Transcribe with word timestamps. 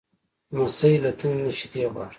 لمسی 0.53 0.93
له 1.03 1.11
تندې 1.19 1.39
نه 1.45 1.51
شیدې 1.57 1.83
غواړي. 1.91 2.09